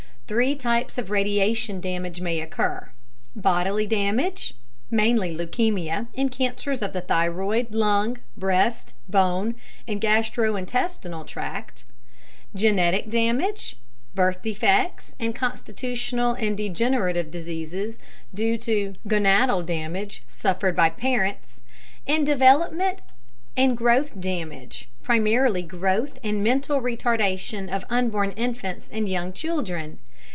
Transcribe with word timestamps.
Three 0.27 0.55
types 0.55 0.97
of 0.97 1.09
radiation 1.09 1.81
damage 1.81 2.21
may 2.21 2.39
occur: 2.39 2.93
bodily 3.35 3.85
damage 3.85 4.53
(mainly 4.89 5.35
leukemia 5.35 6.07
and 6.15 6.31
cancers 6.31 6.81
of 6.81 6.93
the 6.93 7.01
thyroid, 7.01 7.73
lung, 7.75 8.17
breast, 8.37 8.93
bone, 9.09 9.55
and 9.89 9.99
gastrointestinal 9.99 11.27
tract); 11.27 11.83
genetic 12.55 13.09
damage 13.09 13.75
(birth 14.15 14.41
defects 14.41 15.15
and 15.19 15.35
constitutional 15.35 16.31
and 16.35 16.55
degenerative 16.55 17.29
diseases 17.29 17.99
due 18.33 18.57
to 18.59 18.93
gonodal 19.09 19.61
damage 19.65 20.23
suffered 20.29 20.77
by 20.77 20.89
parents); 20.89 21.59
and 22.07 22.25
development 22.25 23.01
and 23.57 23.75
growth 23.75 24.17
damage 24.17 24.87
(primarily 25.03 25.61
growth 25.61 26.17
and 26.23 26.41
mental 26.41 26.79
retardation 26.79 27.69
of 27.69 27.83
unborn 27.89 28.31
infants 28.37 28.89
and 28.93 29.09
young 29.09 29.33
children). 29.33 29.99